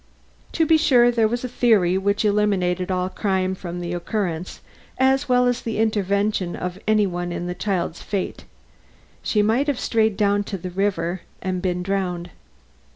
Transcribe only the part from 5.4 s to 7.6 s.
as the intervention of any one in the